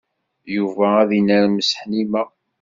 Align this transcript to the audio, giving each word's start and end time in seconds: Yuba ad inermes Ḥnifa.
Yuba 0.55 0.87
ad 1.01 1.11
inermes 1.19 1.69
Ḥnifa. 1.81 2.23